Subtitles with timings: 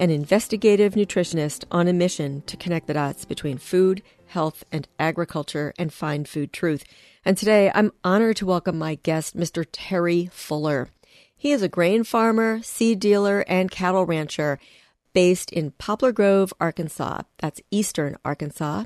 [0.00, 5.74] and investigative nutritionist on a mission to connect the dots between food, health, and agriculture
[5.78, 6.84] and find food truth.
[7.22, 9.66] And today I'm honored to welcome my guest, Mr.
[9.70, 10.88] Terry Fuller.
[11.36, 14.58] He is a grain farmer, seed dealer, and cattle rancher
[15.12, 17.22] based in Poplar Grove, Arkansas.
[17.38, 18.84] That's eastern Arkansas.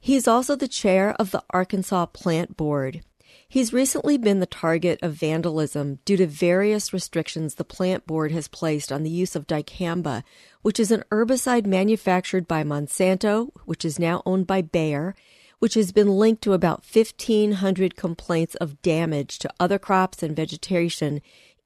[0.00, 3.02] He's also the chair of the Arkansas Plant Board.
[3.48, 8.48] He's recently been the target of vandalism due to various restrictions the plant board has
[8.48, 10.24] placed on the use of dicamba,
[10.62, 15.14] which is an herbicide manufactured by Monsanto, which is now owned by Bayer,
[15.60, 21.20] which has been linked to about 1,500 complaints of damage to other crops and vegetation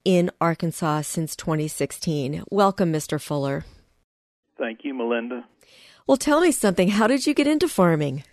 [0.05, 2.45] in Arkansas since 2016.
[2.51, 3.21] Welcome, Mr.
[3.21, 3.65] Fuller.
[4.59, 5.45] Thank you, Melinda.
[6.07, 6.89] Well, tell me something.
[6.89, 8.25] How did you get into farming?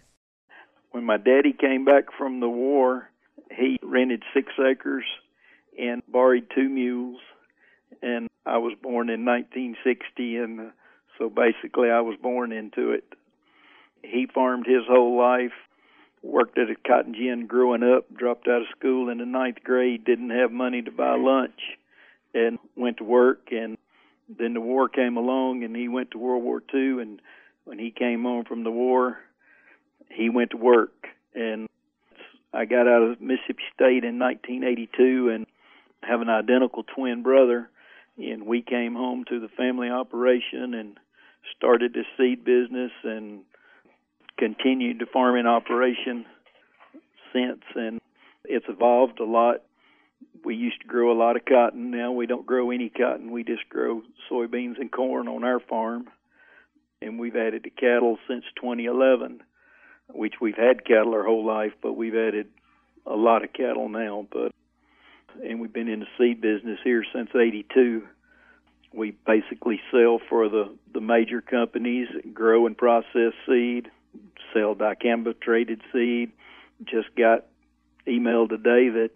[0.91, 3.09] When my daddy came back from the war,
[3.57, 5.03] he rented six acres
[5.79, 7.19] and borrowed two mules.
[8.01, 10.63] And I was born in 1960, and uh,
[11.17, 13.03] so basically I was born into it.
[14.03, 15.53] He farmed his whole life,
[16.21, 20.05] worked at a cotton gin growing up, dropped out of school in the ninth grade,
[20.05, 21.59] didn't have money to buy lunch,
[22.33, 23.49] and went to work.
[23.51, 23.77] And
[24.27, 27.21] then the war came along, and he went to World War II, and
[27.63, 29.17] when he came home from the war,
[30.11, 31.07] he went to work.
[31.33, 31.67] And
[32.55, 35.45] I got out of Mississippi State in 1982 and
[36.03, 37.69] have an identical twin brother.
[38.17, 40.97] And we came home to the family operation and
[41.57, 43.41] started the seed business and
[44.37, 46.25] continued the farming operation
[47.33, 47.61] since.
[47.75, 47.99] And
[48.45, 49.63] it's evolved a lot.
[50.43, 51.91] We used to grow a lot of cotton.
[51.91, 53.31] Now we don't grow any cotton.
[53.31, 54.01] We just grow
[54.31, 56.07] soybeans and corn on our farm
[57.01, 59.41] and we've added to cattle since 2011,
[60.13, 62.47] which we've had cattle our whole life, but we've added
[63.05, 64.27] a lot of cattle now.
[64.31, 64.51] But
[65.43, 68.07] and we've been in the seed business here since '82.
[68.93, 73.89] We basically sell for the the major companies, grow and process seed,
[74.53, 76.31] sell dicamba traited seed.
[76.85, 77.45] Just got
[78.07, 79.11] emailed today that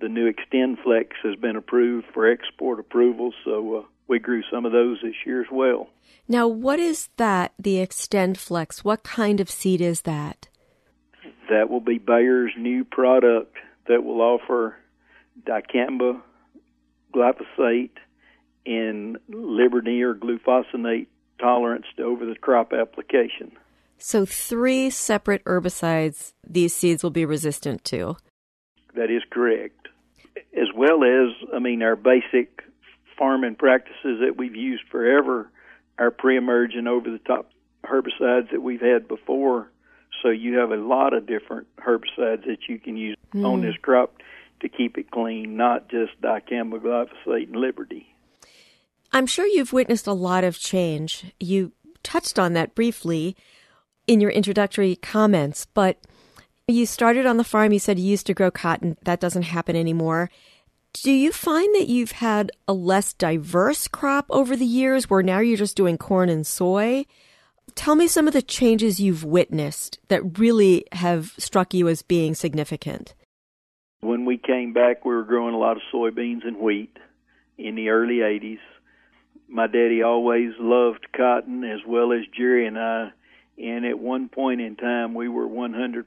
[0.00, 4.72] the new XtendFlex has been approved for export approval, so uh, we grew some of
[4.72, 5.88] those this year as well.
[6.28, 8.80] Now, what is that, the XtendFlex?
[8.80, 10.48] What kind of seed is that?
[11.48, 13.56] That will be Bayer's new product
[13.88, 14.76] that will offer
[15.46, 16.20] dicamba,
[17.14, 17.90] glyphosate,
[18.64, 21.06] and Liberty or glufosinate
[21.38, 23.52] tolerance to over the crop application.
[23.98, 28.16] So, three separate herbicides these seeds will be resistant to.
[28.94, 29.88] That is correct.
[30.54, 32.62] As well as, I mean, our basic
[33.18, 35.50] farming practices that we've used forever
[35.98, 37.50] are pre-emerge and over-the-top
[37.84, 39.70] herbicides that we've had before.
[40.22, 43.46] So you have a lot of different herbicides that you can use mm.
[43.46, 44.16] on this crop
[44.60, 48.14] to keep it clean, not just dicamba, glyphosate, and Liberty.
[49.12, 51.32] I'm sure you've witnessed a lot of change.
[51.38, 51.72] You
[52.02, 53.36] touched on that briefly
[54.06, 55.98] in your introductory comments, but
[56.68, 57.72] you started on the farm.
[57.72, 58.96] You said you used to grow cotton.
[59.02, 60.30] That doesn't happen anymore.
[61.02, 65.40] Do you find that you've had a less diverse crop over the years where now
[65.40, 67.04] you're just doing corn and soy?
[67.74, 72.34] Tell me some of the changes you've witnessed that really have struck you as being
[72.34, 73.14] significant.
[74.00, 76.96] When we came back, we were growing a lot of soybeans and wheat
[77.58, 78.60] in the early 80s.
[79.48, 83.12] My daddy always loved cotton as well as Jerry and I,
[83.62, 86.04] and at one point in time, we were 100%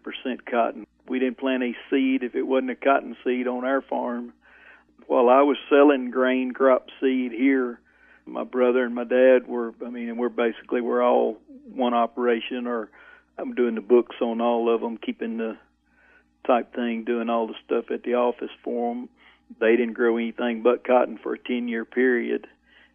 [0.50, 0.88] cotton.
[1.08, 4.34] We didn't plant a seed if it wasn't a cotton seed on our farm
[5.10, 7.80] while I was selling grain crop seed here,
[8.28, 11.40] my brother and my dad were, I mean, we're basically, we're all
[11.74, 12.92] one operation, or
[13.36, 15.58] I'm doing the books on all of them, keeping the
[16.46, 19.10] type thing, doing all the stuff at the office for them.
[19.60, 22.46] They didn't grow anything but cotton for a 10 year period.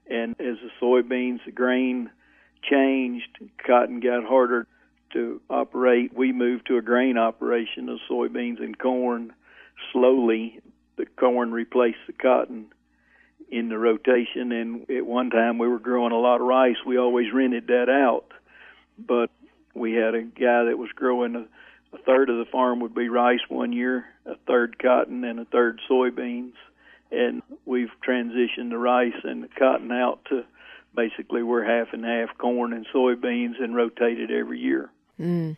[0.08, 2.10] And as the soybeans, the grain
[2.62, 4.68] changed, cotton got harder
[5.14, 6.16] to operate.
[6.16, 9.32] We moved to a grain operation of soybeans and corn
[9.92, 10.60] slowly
[10.96, 12.66] the corn replaced the cotton
[13.50, 14.52] in the rotation.
[14.52, 16.76] And at one time, we were growing a lot of rice.
[16.86, 18.26] We always rented that out,
[18.98, 19.30] but
[19.74, 21.46] we had a guy that was growing a,
[21.94, 25.44] a third of the farm would be rice one year, a third cotton, and a
[25.44, 26.52] third soybeans.
[27.10, 30.44] And we've transitioned the rice and the cotton out to
[30.94, 34.90] basically we're half and half corn and soybeans and rotated every year.
[35.20, 35.56] Mm.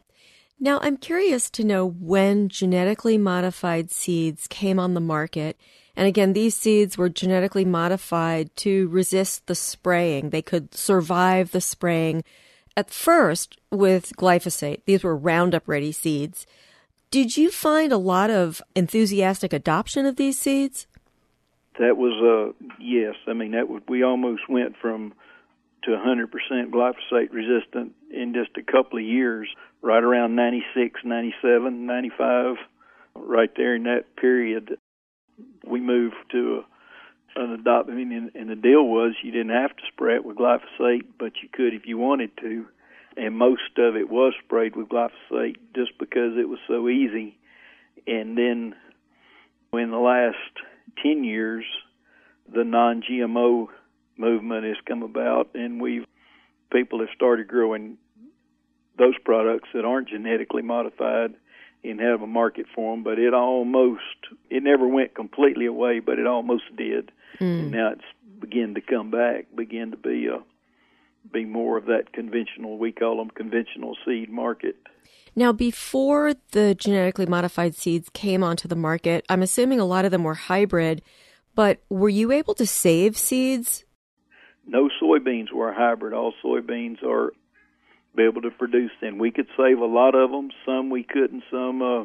[0.58, 5.58] Now, I'm curious to know when genetically modified seeds came on the market.
[5.94, 10.30] And again, these seeds were genetically modified to resist the spraying.
[10.30, 12.24] They could survive the spraying
[12.76, 14.82] at first with glyphosate.
[14.86, 16.46] These were Roundup ready seeds.
[17.10, 20.86] Did you find a lot of enthusiastic adoption of these seeds?
[21.78, 23.14] That was uh yes.
[23.26, 25.12] I mean that would we almost went from
[25.84, 26.26] to 100%
[26.70, 29.48] glyphosate resistant in just a couple of years,
[29.82, 32.56] right around 96, 97, 95,
[33.14, 34.78] right there in that period.
[35.66, 36.62] We moved to
[37.36, 37.90] a, an adopt.
[37.90, 41.32] I mean, and, the deal was you didn't have to spray it with glyphosate, but
[41.42, 42.66] you could if you wanted to
[43.16, 47.38] and most of it was sprayed with glyphosate just because it was so easy.
[48.06, 48.74] And then
[49.72, 50.36] in the last
[51.02, 51.64] 10 years,
[52.52, 53.68] the non GMO
[54.18, 56.04] movement has come about, and we've
[56.70, 57.96] people have started growing
[58.98, 61.34] those products that aren't genetically modified
[61.84, 63.04] and have a market for them.
[63.04, 64.02] But it almost,
[64.50, 67.12] it never went completely away, but it almost did.
[67.40, 67.60] Mm.
[67.60, 70.42] And now it's beginning to come back, begin to be a
[71.32, 74.76] be more of that conventional, we call them conventional seed market.
[75.34, 80.10] Now, before the genetically modified seeds came onto the market, I'm assuming a lot of
[80.10, 81.02] them were hybrid,
[81.54, 83.84] but were you able to save seeds?
[84.66, 86.12] No soybeans were hybrid.
[86.12, 87.32] All soybeans are
[88.16, 89.18] be able to produce them.
[89.18, 90.50] We could save a lot of them.
[90.64, 91.44] Some we couldn't.
[91.50, 92.04] Some uh,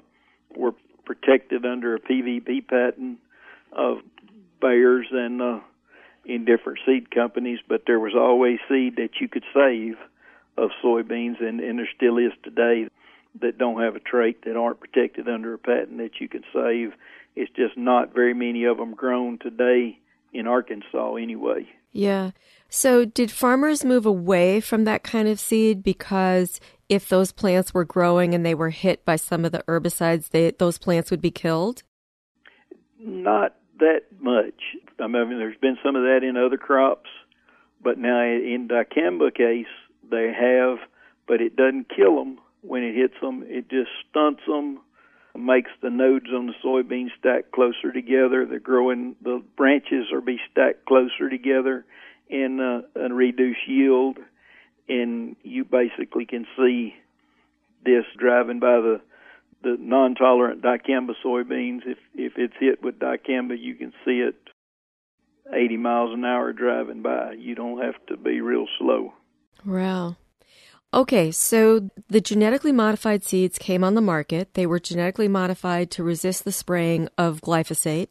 [0.56, 0.74] were
[1.06, 3.20] protected under a PVP patent
[3.72, 3.98] of
[4.62, 5.60] Bayer's and uh,
[6.26, 9.96] in different seed companies, but there was always seed that you could save
[10.58, 12.88] of soybeans, and, and there still is today
[13.40, 16.94] that don't have a trait that aren't protected under a patent that you can save.
[17.36, 19.98] It's just not very many of them grown today
[20.34, 21.68] in Arkansas anyway.
[21.92, 22.32] Yeah.
[22.70, 27.84] So, did farmers move away from that kind of seed because if those plants were
[27.84, 31.32] growing and they were hit by some of the herbicides, they, those plants would be
[31.32, 31.84] killed?
[33.00, 34.62] Not that much.
[35.00, 37.10] I mean, there's been some of that in other crops,
[37.84, 39.66] but now in dicamba case,
[40.10, 40.78] they have,
[41.28, 43.44] but it doesn't kill them when it hits them.
[43.48, 44.80] It just stunts them,
[45.36, 48.46] makes the nodes on the soybean stack closer together.
[48.46, 51.86] They're growing, the branches are be stacked closer together,
[52.30, 54.18] and uh, and reduce yield.
[54.90, 56.96] And you basically can see
[57.84, 59.02] this driving by the
[59.64, 61.82] the non-tolerant dicamba soybeans.
[61.86, 64.36] If if it's hit with dicamba, you can see it
[65.54, 67.34] 80 miles an hour driving by.
[67.34, 69.14] You don't have to be real slow.
[69.66, 70.16] Wow.
[70.94, 74.56] Okay, so the genetically modified seeds came on the market.
[74.56, 78.10] They were genetically modified to resist the spraying of glyphosate.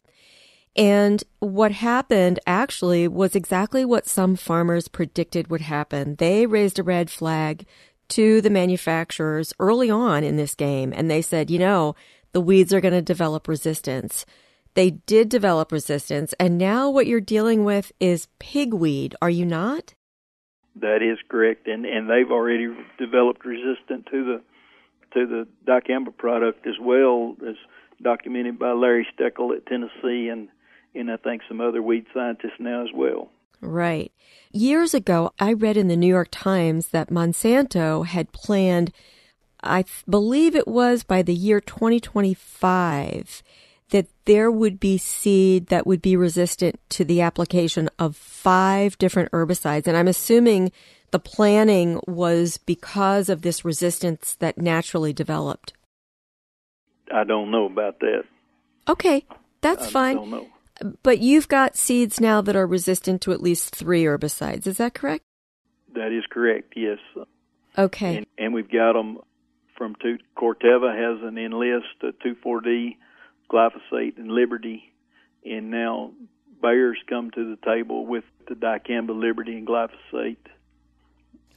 [0.74, 6.14] And what happened actually was exactly what some farmers predicted would happen.
[6.16, 7.66] They raised a red flag
[8.10, 11.94] to the manufacturers early on in this game, and they said, you know,
[12.32, 14.24] the weeds are going to develop resistance.
[14.74, 19.94] They did develop resistance, and now what you're dealing with is pigweed, are you not?
[20.76, 22.68] That is correct, and and they've already
[22.98, 24.42] developed resistant to the
[25.14, 27.56] to the dicamba product as well as
[28.02, 30.48] documented by Larry Steckel at Tennessee and
[30.94, 33.30] and I think some other weed scientists now as well.
[33.60, 34.12] Right.
[34.52, 38.92] Years ago, I read in the New York Times that Monsanto had planned,
[39.62, 43.42] I believe it was by the year 2025,
[43.90, 49.30] that there would be seed that would be resistant to the application of five different
[49.32, 49.86] herbicides.
[49.86, 50.72] And I'm assuming
[51.10, 55.72] the planning was because of this resistance that naturally developed.
[57.12, 58.22] I don't know about that.
[58.88, 59.24] Okay,
[59.60, 60.50] that's I fine.
[61.02, 64.66] But you've got seeds now that are resistant to at least three herbicides.
[64.66, 65.24] Is that correct?
[65.94, 66.74] That is correct.
[66.76, 66.98] Yes.
[67.76, 68.18] Okay.
[68.18, 69.18] And, and we've got them
[69.76, 70.18] from two.
[70.36, 72.96] Corteva has an enlist, a 2,4-D,
[73.52, 74.92] glyphosate, and Liberty,
[75.44, 76.12] and now
[76.62, 80.36] Bayer's come to the table with the dicamba, Liberty, and glyphosate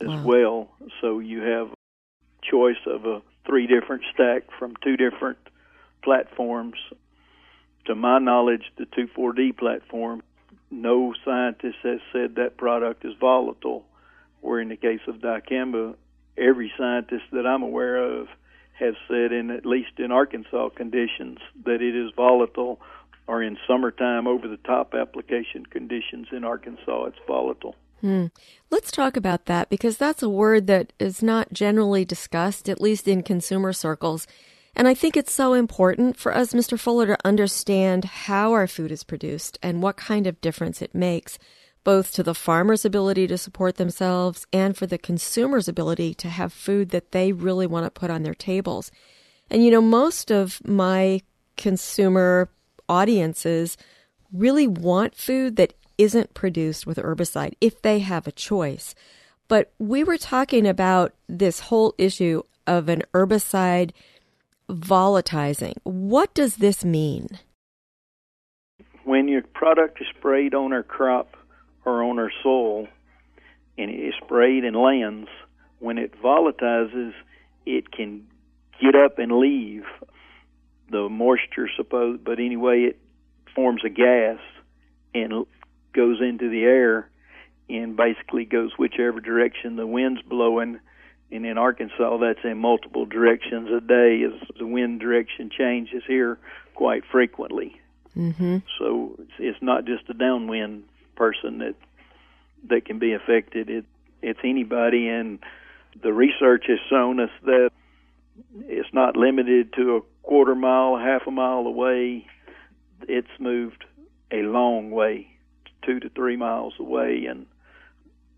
[0.02, 0.24] as wow.
[0.24, 0.70] well.
[1.02, 1.76] So you have a
[2.50, 5.38] choice of a three different stack from two different
[6.04, 6.76] platforms
[7.86, 10.24] to my knowledge, the 2,4-D platform,
[10.72, 13.86] no scientist has said that product is volatile.
[14.42, 15.96] Where in the case of dicamba,
[16.38, 18.28] every scientist that I'm aware of
[18.84, 22.80] has said, in at least in Arkansas conditions, that it is volatile,
[23.28, 27.76] or in summertime over the top application conditions in Arkansas, it's volatile.
[28.02, 28.26] Hmm.
[28.70, 33.08] Let's talk about that because that's a word that is not generally discussed, at least
[33.08, 34.28] in consumer circles.
[34.76, 36.78] And I think it's so important for us, Mr.
[36.78, 41.40] Fuller, to understand how our food is produced and what kind of difference it makes.
[41.84, 46.54] Both to the farmer's ability to support themselves and for the consumer's ability to have
[46.54, 48.92] food that they really want to put on their tables.
[49.50, 51.22] And you know, most of my
[51.58, 52.50] consumer
[52.88, 53.78] audiences
[54.32, 58.96] really want food that isn't produced with herbicide if they have a choice.
[59.48, 63.92] But we were talking about this whole issue of an herbicide
[64.70, 65.76] volatilizing.
[65.84, 67.40] What does this mean?
[69.04, 71.36] When your product is sprayed on our crop
[71.86, 72.88] or on our soil
[73.78, 75.30] and it is sprayed and lands,
[75.80, 77.14] when it volatilizes,
[77.66, 78.26] it can
[78.82, 79.84] get up and leave
[80.92, 83.00] the moisture, suppose, but anyway, it
[83.56, 84.40] forms a gas
[85.14, 85.46] and
[85.94, 87.10] goes into the air
[87.70, 90.80] and basically goes whichever direction the wind's blowing.
[91.32, 96.38] And in Arkansas, that's in multiple directions a day as the wind direction changes here
[96.76, 97.80] quite frequently.
[98.16, 98.58] Mm-hmm.
[98.78, 100.84] So it's, it's not just a downwind
[101.16, 101.76] person that
[102.70, 103.70] that can be affected.
[103.70, 103.86] It
[104.22, 105.40] it's anybody, and
[106.02, 107.72] the research has shown us that
[108.62, 112.26] it's not limited to a quarter mile, half a mile away.
[113.08, 113.84] It's moved
[114.32, 115.28] a long way,
[115.86, 117.46] two to three miles away, and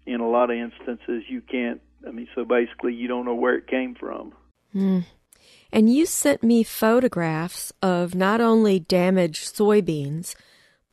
[0.06, 1.82] in a lot of instances you can't.
[2.08, 4.34] I mean, so basically you don't know where it came from.
[4.74, 5.06] Mm.
[5.72, 10.36] And you sent me photographs of not only damaged soybeans,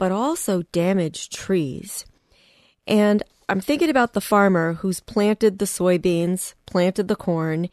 [0.03, 2.05] but also damaged trees.
[2.89, 7.69] And I'm thinking about the farmer who's planted the soybeans, planted the corn,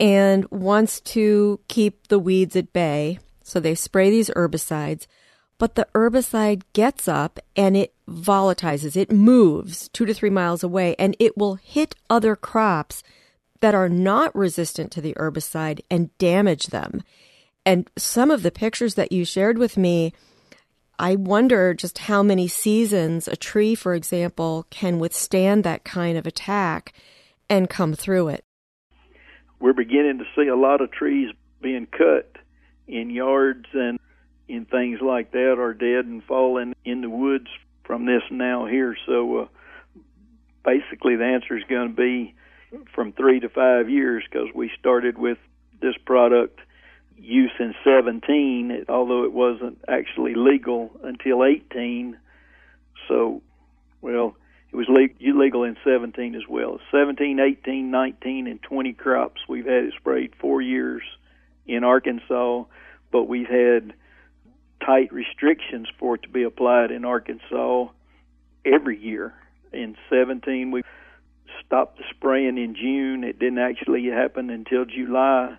[0.00, 3.20] and wants to keep the weeds at bay.
[3.44, 5.06] So they spray these herbicides,
[5.56, 8.96] but the herbicide gets up and it volatilizes.
[8.96, 13.04] It moves two to three miles away and it will hit other crops
[13.60, 17.04] that are not resistant to the herbicide and damage them.
[17.64, 20.12] And some of the pictures that you shared with me,
[21.02, 26.26] I wonder just how many seasons a tree, for example, can withstand that kind of
[26.26, 26.94] attack
[27.50, 28.44] and come through it
[29.62, 31.32] we're beginning to see a lot of trees
[31.62, 32.36] being cut
[32.88, 34.00] in yards and
[34.48, 37.46] in things like that are dead and falling in the woods
[37.84, 38.96] from this now here.
[39.06, 39.46] So uh,
[40.64, 42.34] basically, the answer is going to be
[42.92, 45.38] from three to five years because we started with
[45.80, 46.58] this product
[47.22, 52.16] use in 17, although it wasn't actually legal until 18.
[53.08, 53.42] So,
[54.00, 54.36] well,
[54.72, 56.80] it was legal in 17 as well.
[56.90, 59.40] 17, 18, 19, and 20 crops.
[59.48, 61.02] We've had it sprayed four years
[61.66, 62.64] in Arkansas,
[63.10, 63.92] but we've had
[64.84, 67.88] tight restrictions for it to be applied in Arkansas
[68.64, 69.34] every year.
[69.72, 70.82] In 17, we
[71.64, 73.24] stopped the spraying in June.
[73.24, 75.56] It didn't actually happen until July.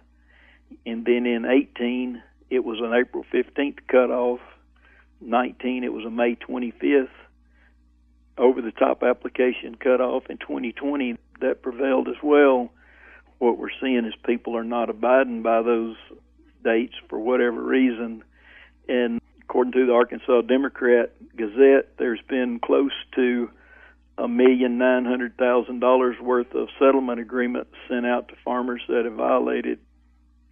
[0.86, 4.40] And then in 18, it was an April 15th cutoff.
[5.22, 7.08] 19, it was a May 25th
[8.38, 12.72] over the top application cutoff in 2020 that prevailed as well.
[13.40, 15.96] What we're seeing is people are not abiding by those
[16.64, 18.24] dates for whatever reason.
[18.88, 23.50] And according to the Arkansas Democrat Gazette, there's been close to
[24.18, 29.06] a million nine hundred thousand dollars worth of settlement agreements sent out to farmers that
[29.06, 29.80] have violated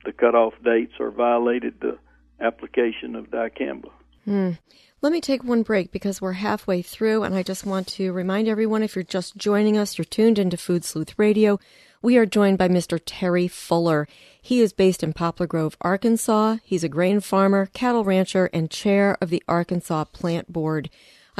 [0.05, 1.97] the cutoff dates or violated the
[2.39, 3.89] application of dicamba.
[4.25, 4.51] Hmm.
[5.01, 8.47] Let me take one break because we're halfway through, and I just want to remind
[8.47, 11.59] everyone if you're just joining us, you're tuned into Food Sleuth Radio.
[12.03, 12.99] We are joined by Mr.
[13.03, 14.07] Terry Fuller.
[14.39, 16.57] He is based in Poplar Grove, Arkansas.
[16.63, 20.89] He's a grain farmer, cattle rancher, and chair of the Arkansas Plant Board.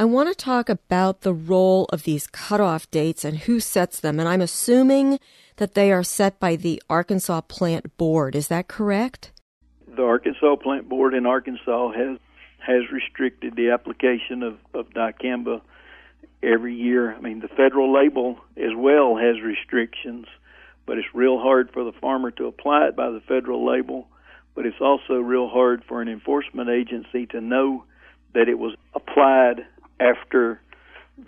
[0.02, 4.18] I want to talk about the role of these cutoff dates and who sets them,
[4.18, 5.20] and I'm assuming
[5.58, 8.34] that they are set by the Arkansas Plant Board.
[8.34, 9.30] Is that correct?
[9.86, 12.18] The Arkansas Plant Board in Arkansas has
[12.58, 15.60] has restricted the application of, of dicamba
[16.42, 17.14] every year.
[17.14, 20.26] I mean, the federal label as well has restrictions,
[20.84, 24.08] but it's real hard for the farmer to apply it by the federal label.
[24.56, 27.84] But it's also real hard for an enforcement agency to know
[28.34, 29.64] that it was applied
[30.02, 30.60] after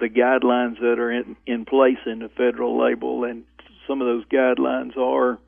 [0.00, 3.24] the guidelines that are in, in place in the federal label.
[3.24, 3.44] And
[3.86, 5.38] some of those guidelines are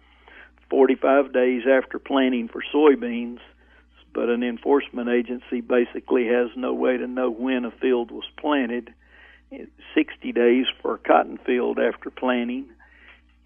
[0.71, 3.41] 45 days after planting for soybeans
[4.17, 8.95] but an enforcement agency basically has no way to know when a field was planted.
[9.95, 12.65] 60 days for a cotton field after planting.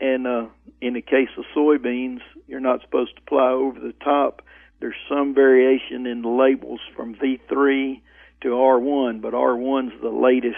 [0.01, 0.47] And uh,
[0.81, 4.43] in the case of soybeans, you're not supposed to plow over the top.
[4.79, 8.01] There's some variation in the labels from V3
[8.43, 10.57] to R1, but R1's the latest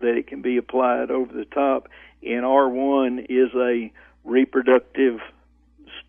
[0.00, 1.88] that it can be applied over the top.
[2.22, 3.92] And R1 is a
[4.24, 5.20] reproductive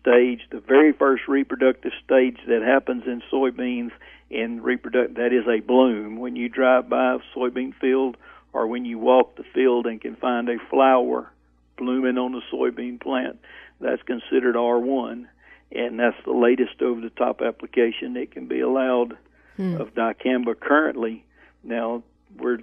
[0.00, 3.92] stage, the very first reproductive stage that happens in soybeans
[4.30, 6.16] in reproduct that is a bloom.
[6.16, 8.16] When you drive by a soybean field
[8.52, 11.30] or when you walk the field and can find a flower
[11.76, 13.38] blooming on the soybean plant,
[13.80, 15.26] that's considered R1,
[15.72, 19.16] and that's the latest over the top application that can be allowed
[19.56, 19.76] hmm.
[19.76, 21.24] of dicamba currently.
[21.62, 22.02] Now,
[22.36, 22.58] we're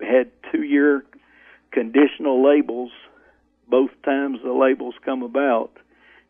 [0.00, 1.04] had two year
[1.72, 2.90] conditional labels
[3.68, 5.70] both times the labels come about,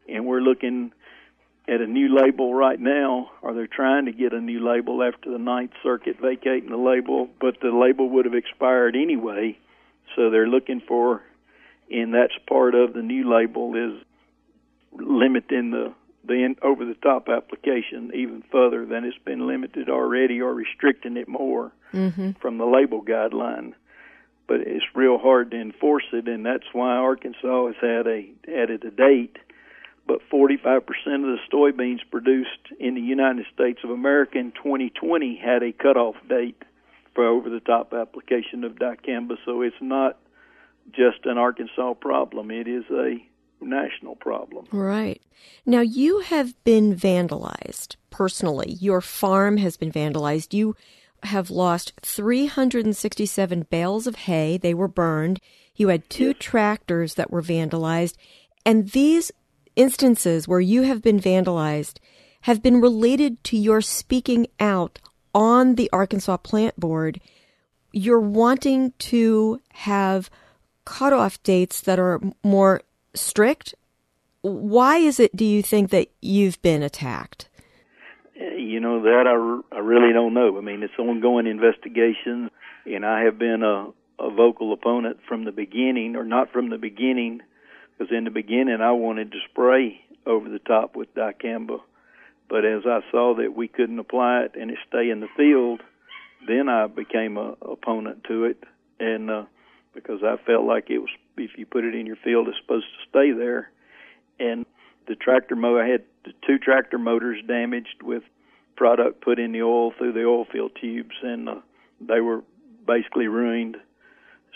[0.08, 0.92] and we're looking
[1.68, 5.30] at a new label right now, or they're trying to get a new label after
[5.30, 9.58] the Ninth Circuit vacating the label, but the label would have expired anyway.
[10.16, 11.22] So they're looking for,
[11.90, 14.02] and that's part of the new label is
[14.92, 15.92] limiting the
[16.28, 21.28] the over the top application even further than it's been limited already, or restricting it
[21.28, 22.32] more mm-hmm.
[22.40, 23.74] from the label guideline
[24.48, 28.82] but it's real hard to enforce it, and that's why Arkansas has had a added
[28.82, 29.36] a date.
[30.06, 35.62] But 45% of the soybeans produced in the United States of America in 2020 had
[35.62, 36.62] a cutoff date
[37.14, 39.36] for over-the-top application of dicamba.
[39.44, 40.16] So it's not
[40.92, 43.18] just an Arkansas problem; it is a
[43.60, 44.66] national problem.
[44.72, 45.22] Right.
[45.66, 48.72] Now you have been vandalized personally.
[48.80, 50.54] Your farm has been vandalized.
[50.54, 50.76] You
[51.24, 54.56] have lost 367 bales of hay.
[54.56, 55.40] They were burned.
[55.74, 58.14] You had two tractors that were vandalized.
[58.64, 59.30] And these
[59.76, 61.98] instances where you have been vandalized
[62.42, 64.98] have been related to your speaking out
[65.34, 67.20] on the Arkansas Plant Board.
[67.92, 70.30] You're wanting to have
[70.84, 72.82] cutoff dates that are more
[73.18, 73.74] strict.
[74.42, 77.48] Why is it, do you think, that you've been attacked?
[78.34, 80.56] You know that I, I really don't know.
[80.56, 82.50] I mean, it's ongoing investigation,
[82.86, 83.88] and I have been a,
[84.22, 87.40] a vocal opponent from the beginning, or not from the beginning,
[87.98, 91.80] because in the beginning I wanted to spray over the top with dicamba,
[92.48, 95.82] but as I saw that we couldn't apply it and it stay in the field,
[96.46, 98.62] then I became a opponent to it,
[99.00, 99.44] and uh,
[99.94, 101.10] because I felt like it was
[101.44, 103.70] if you put it in your field, it's supposed to stay there,
[104.38, 104.66] and
[105.06, 105.82] the tractor motor.
[105.82, 106.04] I had
[106.46, 108.22] two tractor motors damaged with
[108.76, 111.54] product put in the oil through the oil field tubes, and uh,
[112.00, 112.42] they were
[112.86, 113.76] basically ruined.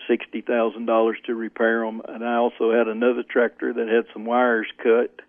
[0.08, 4.24] Sixty thousand dollars to repair them, and I also had another tractor that had some
[4.24, 5.20] wires cut,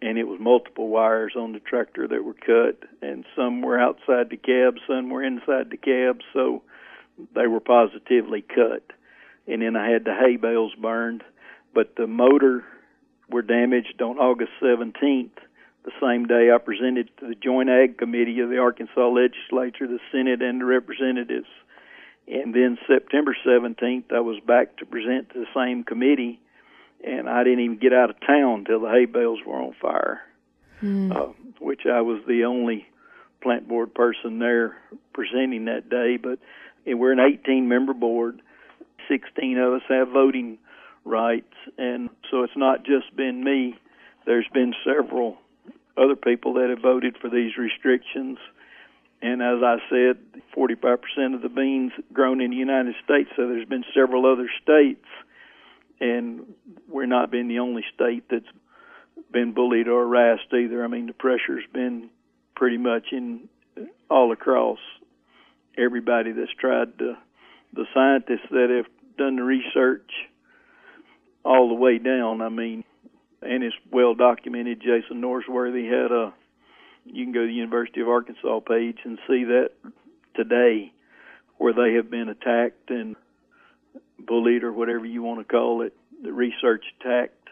[0.00, 4.30] and it was multiple wires on the tractor that were cut, and some were outside
[4.30, 6.62] the cab, some were inside the cab, so
[7.34, 8.92] they were positively cut.
[9.46, 11.22] And then I had the hay bales burned,
[11.74, 12.64] but the motor
[13.28, 15.30] were damaged on August 17th.
[15.84, 19.98] The same day I presented to the Joint Ag Committee of the Arkansas Legislature, the
[20.12, 21.48] Senate, and the representatives.
[22.28, 26.40] And then September 17th, I was back to present to the same committee,
[27.04, 30.20] and I didn't even get out of town till the hay bales were on fire,
[30.80, 31.14] mm.
[31.14, 32.86] uh, which I was the only
[33.42, 34.76] plant board person there
[35.12, 36.16] presenting that day.
[36.16, 36.38] But
[36.86, 38.40] we're an 18 member board.
[39.12, 40.58] 16 of us have voting
[41.04, 41.54] rights.
[41.76, 43.76] And so it's not just been me.
[44.24, 45.36] There's been several
[45.96, 48.38] other people that have voted for these restrictions.
[49.20, 50.18] And as I said,
[50.56, 55.04] 45% of the beans grown in the United States, so there's been several other states.
[56.00, 56.54] And
[56.88, 58.44] we're not being the only state that's
[59.30, 60.82] been bullied or harassed either.
[60.82, 62.10] I mean, the pressure's been
[62.56, 63.48] pretty much in
[64.10, 64.78] all across
[65.78, 67.16] everybody that's tried to,
[67.72, 70.10] the scientists that have done the research
[71.44, 72.40] all the way down.
[72.40, 72.84] I mean,
[73.40, 74.80] and it's well documented.
[74.80, 76.32] Jason Norsworthy had a.
[77.04, 79.70] You can go to the University of Arkansas page and see that
[80.36, 80.92] today,
[81.58, 83.16] where they have been attacked and
[84.20, 85.94] bullied or whatever you want to call it.
[86.22, 87.48] The research attacked.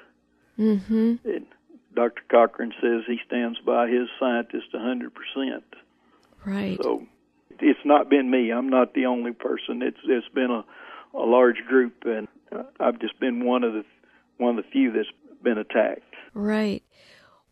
[0.56, 1.14] Mm-hmm.
[1.24, 1.46] And
[1.94, 2.22] Dr.
[2.30, 5.64] Cochran says he stands by his scientists a hundred percent.
[6.44, 6.78] Right.
[6.80, 7.06] So
[7.58, 8.50] it's not been me.
[8.50, 9.82] I'm not the only person.
[9.82, 10.64] It's it's been a
[11.14, 13.84] a large group, and uh, I've just been one of the
[14.38, 15.08] one of the few that's
[15.42, 16.14] been attacked.
[16.34, 16.82] Right.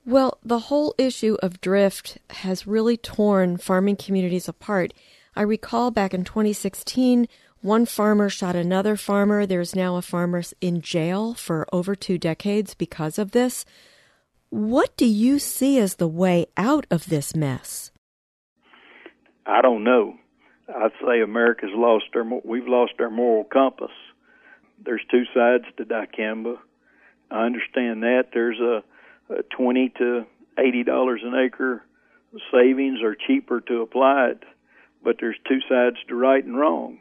[0.07, 4.95] Well, the whole issue of drift has really torn farming communities apart.
[5.37, 7.29] I recall back in 2016,
[7.61, 9.45] one farmer shot another farmer.
[9.45, 13.65] There's now a farmer in jail for over two decades because of this.
[14.51, 17.91] What do you see as the way out of this mess?
[19.45, 20.15] I don't know.
[20.69, 23.93] I'd say America's lost our we've lost our moral compass.
[24.85, 26.59] There's two sides to dicamba.
[27.31, 28.83] I understand that there's a,
[29.33, 30.27] a twenty to
[30.59, 31.83] eighty dollars an acre
[32.53, 34.43] savings are cheaper to apply it,
[35.03, 36.99] but there's two sides to right and wrong,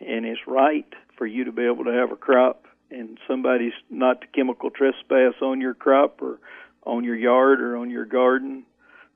[0.00, 4.20] and it's right for you to be able to have a crop and somebody's not
[4.20, 6.38] to chemical trespass on your crop or
[6.84, 8.64] on your yard or on your garden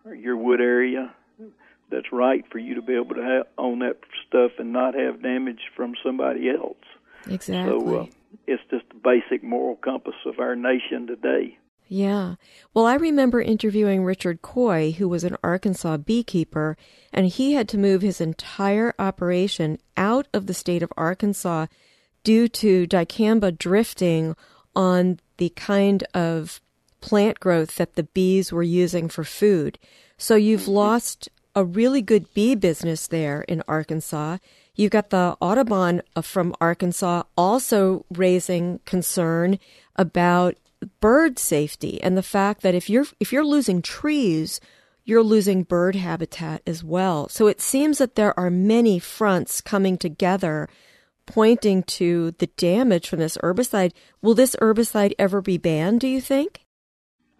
[0.05, 1.15] or your wood area
[1.91, 5.23] that's right for you to be able to have, own that stuff and not have
[5.23, 6.77] damage from somebody else.
[7.29, 7.79] Exactly.
[7.79, 8.07] So uh,
[8.47, 11.59] it's just the basic moral compass of our nation today.
[11.89, 12.35] Yeah.
[12.75, 16.77] Well, I remember interviewing Richard Coy, who was an Arkansas beekeeper,
[17.13, 21.67] and he had to move his entire operation out of the state of Arkansas
[22.25, 24.37] due to dicamba drifting
[24.77, 26.61] on the kind of
[27.01, 29.79] plant growth that the bees were using for food.
[30.19, 30.73] So you've mm-hmm.
[30.73, 34.39] lost a really good bee business there in Arkansas.
[34.77, 39.59] You've got the Audubon uh, from Arkansas also raising concern
[39.97, 40.55] about
[41.01, 44.61] bird safety and the fact that if you're if you're losing trees,
[45.05, 47.29] you're losing bird habitat as well.
[47.29, 50.69] So it seems that there are many fronts coming together
[51.27, 53.91] pointing to the damage from this herbicide.
[54.23, 56.65] Will this herbicide ever be banned, do you think?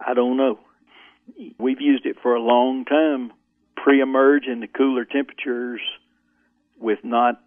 [0.05, 0.59] I don't know.
[1.57, 3.31] We've used it for a long time
[3.83, 5.81] pre-emerge in the cooler temperatures
[6.79, 7.41] with not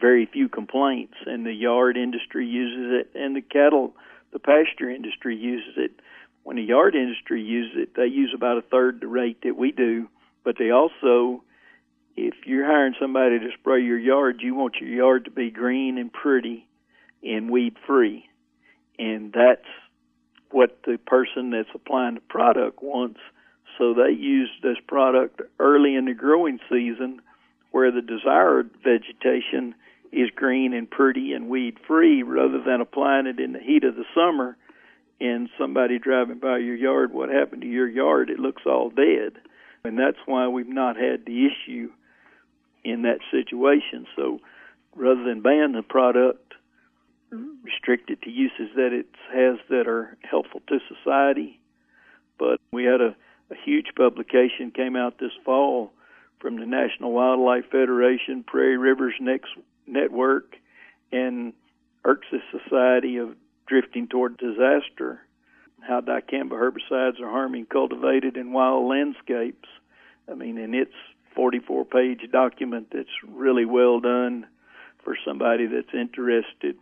[0.00, 3.94] very few complaints and the yard industry uses it and the cattle
[4.32, 5.90] the pasture industry uses it.
[6.42, 9.72] When the yard industry uses it they use about a third the rate that we
[9.72, 10.08] do
[10.44, 11.42] but they also
[12.16, 15.98] if you're hiring somebody to spray your yard you want your yard to be green
[15.98, 16.66] and pretty
[17.22, 18.24] and weed free
[18.98, 19.66] and that's
[20.50, 23.20] what the person that's applying the product wants
[23.78, 27.22] so they use this product early in the growing season
[27.70, 29.74] where the desired vegetation
[30.10, 33.94] is green and pretty and weed free rather than applying it in the heat of
[33.94, 34.56] the summer
[35.20, 38.30] and somebody driving by your yard what happened to your yard?
[38.30, 39.32] It looks all dead.
[39.84, 41.90] And that's why we've not had the issue
[42.84, 44.06] in that situation.
[44.16, 44.40] So
[44.96, 46.54] rather than ban the product
[47.62, 51.60] restrict it to uses that it has that are helpful to society.
[52.38, 53.14] But we had a
[53.50, 55.92] a huge publication came out this fall
[56.38, 59.50] from the National Wildlife Federation, Prairie Rivers Next
[59.86, 60.56] Network,
[61.10, 61.52] and
[62.04, 63.34] Xerces Society of
[63.66, 65.20] Drifting Toward Disaster,
[65.80, 69.68] how dicamba herbicides are harming cultivated and wild landscapes.
[70.30, 70.94] I mean, and it's
[71.34, 74.46] 44 page document that's really well done
[75.04, 76.76] for somebody that's interested.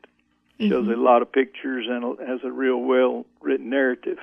[0.58, 0.70] Mm-hmm.
[0.70, 4.18] Shows a lot of pictures and has a real well written narrative.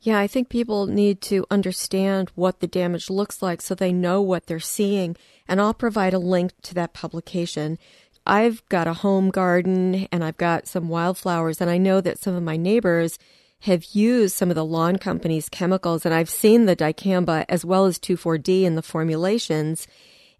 [0.00, 4.22] Yeah, I think people need to understand what the damage looks like so they know
[4.22, 5.16] what they're seeing.
[5.48, 7.78] And I'll provide a link to that publication.
[8.24, 12.34] I've got a home garden and I've got some wildflowers, and I know that some
[12.34, 13.18] of my neighbors
[13.62, 17.86] have used some of the lawn company's chemicals, and I've seen the dicamba as well
[17.86, 19.88] as 2,4-D in the formulations.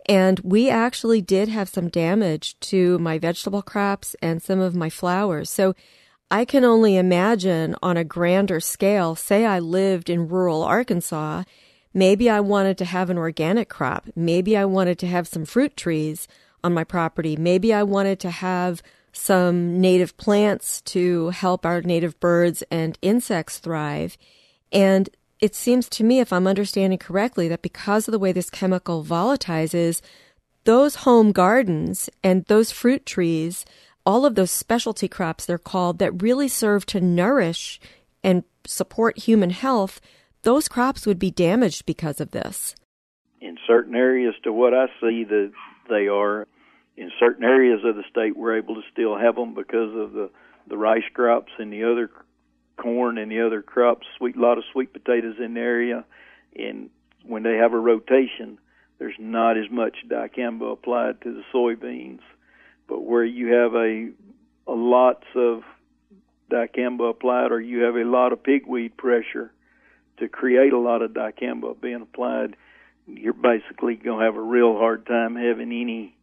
[0.06, 4.88] And we actually did have some damage to my vegetable crops and some of my
[4.88, 5.50] flowers.
[5.50, 5.74] So
[6.30, 11.44] I can only imagine on a grander scale, say I lived in rural Arkansas,
[11.94, 14.08] maybe I wanted to have an organic crop.
[14.14, 16.28] Maybe I wanted to have some fruit trees
[16.62, 17.34] on my property.
[17.36, 23.58] Maybe I wanted to have some native plants to help our native birds and insects
[23.58, 24.18] thrive.
[24.70, 25.08] And
[25.40, 29.02] it seems to me, if I'm understanding correctly, that because of the way this chemical
[29.02, 30.02] volatilizes,
[30.64, 33.64] those home gardens and those fruit trees
[34.08, 37.78] all of those specialty crops, they're called, that really serve to nourish
[38.24, 40.00] and support human health,
[40.44, 42.74] those crops would be damaged because of this.
[43.42, 45.52] In certain areas, to what I see, that
[45.90, 46.46] they are.
[46.96, 50.30] In certain areas of the state, we're able to still have them because of the
[50.68, 52.10] the rice crops and the other
[52.78, 54.06] corn and the other crops.
[54.16, 56.06] Sweet, lot of sweet potatoes in the area,
[56.56, 56.88] and
[57.26, 58.58] when they have a rotation,
[58.98, 62.20] there's not as much dicamba applied to the soybeans
[62.88, 64.10] but where you have a,
[64.66, 65.62] a lots of
[66.50, 69.52] dicamba applied or you have a lot of pigweed pressure
[70.18, 72.56] to create a lot of dicamba being applied,
[73.06, 76.16] you're basically going to have a real hard time having any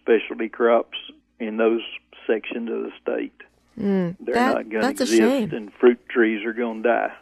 [0.00, 0.96] specialty crops
[1.38, 1.82] in those
[2.26, 3.34] sections of the state.
[3.78, 7.12] Mm, They're that, not going to exist, and fruit trees are going to die.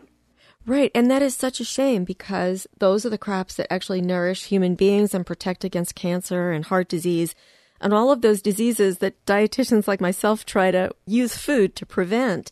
[0.64, 4.44] Right, and that is such a shame because those are the crops that actually nourish
[4.44, 7.34] human beings and protect against cancer and heart disease
[7.82, 12.50] and all of those diseases that dietitians like myself try to use food to prevent.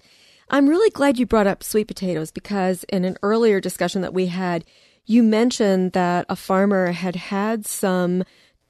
[0.50, 4.26] I'm really glad you brought up sweet potatoes because in an earlier discussion that we
[4.26, 4.64] had,
[5.06, 8.24] you mentioned that a farmer had had some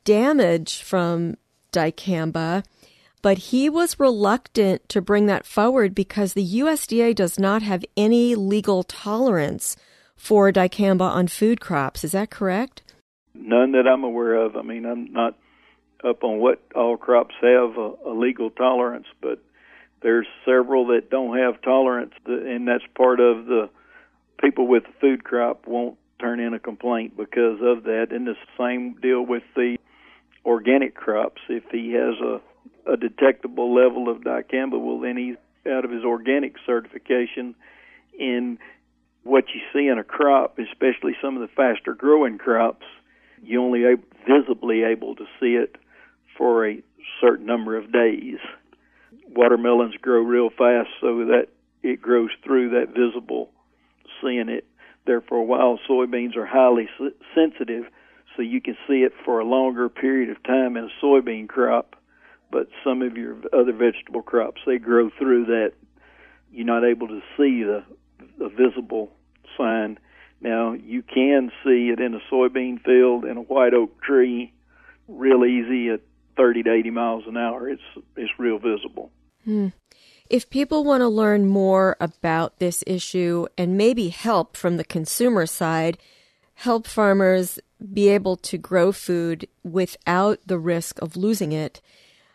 [0.05, 1.37] damage from
[1.73, 2.65] dicamba,
[3.23, 8.35] but he was reluctant to bring that forward because the USDA does not have any
[8.35, 9.77] legal tolerance
[10.17, 12.05] for dicamba on food crops.
[12.05, 12.83] Is that correct?
[13.35, 14.57] None that I'm aware of.
[14.57, 15.37] I mean, I'm not
[16.05, 19.43] up on what all crops have a, a legal tolerance, but
[20.03, 23.69] there's several that don't have tolerance, and that's part of the
[24.41, 28.09] people with the food crop won't turn in a complaint because of that.
[28.11, 29.77] And the same deal with the
[30.45, 31.43] organic crops.
[31.49, 32.41] If he has a
[32.87, 35.37] a detectable level of dicamba, well, then he's
[35.71, 37.55] out of his organic certification.
[38.19, 38.59] And
[39.23, 42.87] what you see in a crop, especially some of the faster growing crops,
[43.43, 43.85] you only
[44.27, 45.77] visibly able to see it
[46.41, 46.83] for a
[47.21, 48.39] certain number of days.
[49.29, 51.49] Watermelons grow real fast, so that
[51.83, 53.51] it grows through that visible
[54.23, 54.65] seeing it
[55.07, 55.79] there for a while.
[55.89, 56.89] Soybeans are highly
[57.35, 57.85] sensitive,
[58.35, 61.95] so you can see it for a longer period of time in a soybean crop.
[62.51, 65.75] But some of your other vegetable crops, they grow through that.
[66.51, 67.85] You're not able to see the,
[68.39, 69.11] the visible
[69.59, 69.99] sign.
[70.41, 74.55] Now you can see it in a soybean field in a white oak tree,
[75.07, 76.01] real easy at
[76.41, 77.69] 30 to 80 miles an hour.
[77.69, 77.83] It's
[78.17, 79.11] it's real visible.
[79.45, 79.69] Hmm.
[80.31, 85.45] If people want to learn more about this issue and maybe help from the consumer
[85.45, 85.99] side,
[86.55, 87.59] help farmers
[87.93, 91.83] be able to grow food without the risk of losing it.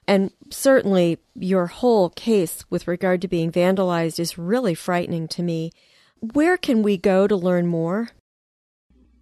[0.08, 5.72] And certainly, your whole case with regard to being vandalized is really frightening to me.
[6.20, 8.10] Where can we go to learn more?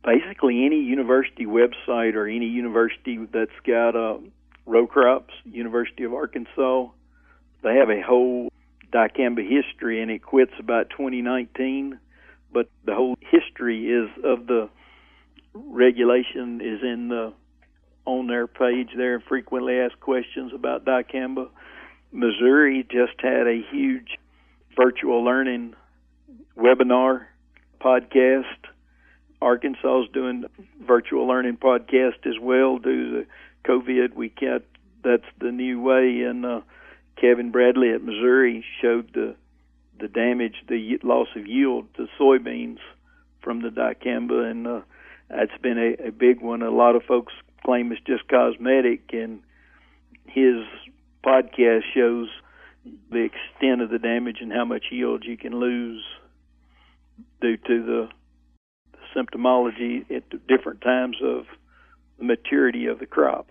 [0.03, 4.17] Basically, any university website or any university that's got uh,
[4.65, 6.87] row crops, University of Arkansas,
[7.63, 8.49] they have a whole
[8.91, 11.99] dicamba history, and it quits about 2019.
[12.51, 14.69] But the whole history is of the
[15.53, 17.33] regulation is in the
[18.05, 19.19] on their page there.
[19.21, 21.49] Frequently asked questions about dicamba.
[22.11, 24.19] Missouri just had a huge
[24.75, 25.73] virtual learning
[26.57, 27.25] webinar
[27.81, 28.43] podcast.
[29.41, 30.45] Arkansas is doing
[30.85, 33.25] virtual learning podcast as well due to
[33.67, 34.13] COVID.
[34.15, 34.63] We can't.
[35.03, 36.21] That's the new way.
[36.21, 36.61] And uh,
[37.19, 39.35] Kevin Bradley at Missouri showed the
[39.99, 42.79] the damage, the loss of yield to soybeans
[43.41, 44.81] from the dicamba, and uh,
[45.29, 46.63] that's been a, a big one.
[46.63, 47.31] A lot of folks
[47.63, 49.39] claim it's just cosmetic, and
[50.25, 50.65] his
[51.23, 52.27] podcast shows
[53.11, 56.03] the extent of the damage and how much yield you can lose
[57.39, 58.09] due to the
[59.15, 61.45] symptomology at different times of
[62.17, 63.49] the maturity of the crop.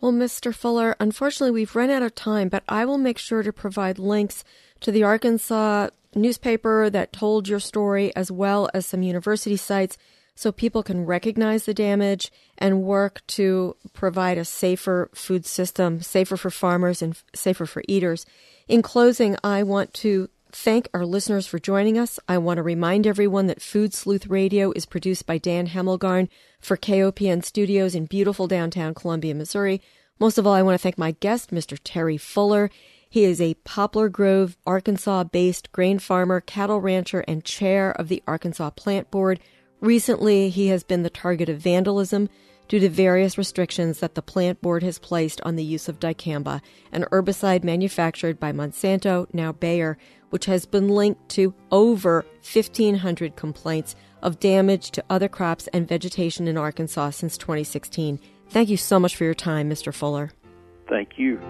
[0.00, 0.54] Well, Mr.
[0.54, 4.44] Fuller, unfortunately, we've run out of time, but I will make sure to provide links
[4.80, 9.98] to the Arkansas newspaper that told your story, as well as some university sites,
[10.34, 16.36] so people can recognize the damage and work to provide a safer food system, safer
[16.36, 18.24] for farmers and safer for eaters.
[18.66, 22.18] In closing, I want to thank our listeners for joining us.
[22.28, 26.28] I want to remind everyone that Food Sleuth Radio is produced by Dan Hemmelgarn
[26.60, 29.80] for KOPN Studios in beautiful downtown Columbia, Missouri.
[30.18, 31.78] Most of all, I want to thank my guest, Mr.
[31.82, 32.70] Terry Fuller.
[33.08, 38.22] He is a Poplar Grove, Arkansas based grain farmer, cattle rancher, and chair of the
[38.26, 39.40] Arkansas Plant Board.
[39.80, 42.28] Recently, he has been the target of vandalism
[42.70, 46.60] due to various restrictions that the plant board has placed on the use of dicamba,
[46.92, 49.98] an herbicide manufactured by Monsanto, now Bayer,
[50.30, 56.46] which has been linked to over 1,500 complaints of damage to other crops and vegetation
[56.46, 58.20] in Arkansas since 2016.
[58.50, 59.92] Thank you so much for your time, Mr.
[59.92, 60.30] Fuller.
[60.88, 61.40] Thank you.